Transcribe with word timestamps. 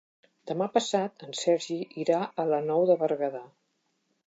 Demà 0.51 0.67
passat 0.77 1.25
en 1.27 1.35
Sergi 1.41 1.77
irà 2.05 2.23
a 2.23 2.47
la 2.55 2.61
Nou 2.71 2.89
de 2.93 2.99
Berguedà. 3.05 3.45